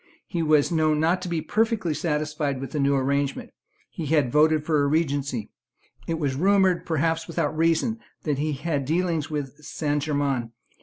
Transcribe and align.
He 0.25 0.41
was 0.41 0.71
known 0.71 0.99
not 0.99 1.21
to 1.21 1.29
be 1.29 1.41
perfectly 1.43 1.93
satisfied 1.93 2.59
with 2.59 2.71
the 2.71 2.79
new 2.79 2.95
arrangement; 2.95 3.51
he 3.87 4.07
had 4.07 4.31
voted 4.31 4.65
for 4.65 4.81
a 4.81 4.87
Regency; 4.87 5.51
and 6.07 6.17
it 6.17 6.19
was 6.19 6.33
rumoured, 6.33 6.87
perhaps 6.87 7.27
without 7.27 7.55
reason, 7.55 7.99
that 8.23 8.39
he 8.39 8.53
had 8.53 8.83
dealings 8.83 9.29
with 9.29 9.63
Saint 9.63 10.01
Germains. 10.01 10.49